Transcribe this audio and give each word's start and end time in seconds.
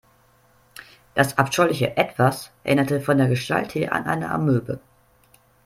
Das 1.13 1.37
abscheuliche 1.37 1.95
Etwas 1.95 2.49
erinnerte 2.63 3.01
von 3.01 3.19
der 3.19 3.27
Gestalt 3.27 3.75
her 3.75 3.93
an 3.93 4.05
eine 4.07 4.31
Amöbe. 4.31 4.79